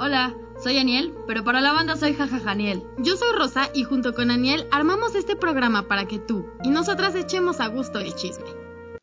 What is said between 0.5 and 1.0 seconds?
soy